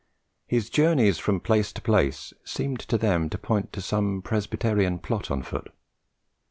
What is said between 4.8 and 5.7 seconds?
plot on foot.